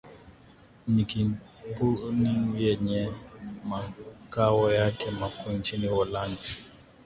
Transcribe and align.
Ni 0.93 1.03
Kmpuni 1.09 2.33
yenye 2.63 3.11
makao 3.69 4.73
yake 4.73 5.11
makuu 5.11 5.49
nchini 5.51 5.87
Uholanzi 5.89 6.51